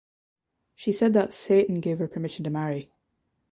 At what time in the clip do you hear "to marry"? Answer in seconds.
2.45-2.89